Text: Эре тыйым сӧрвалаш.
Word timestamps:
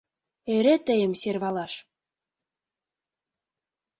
Эре 0.55 0.75
тыйым 0.85 1.13
сӧрвалаш. 1.21 1.73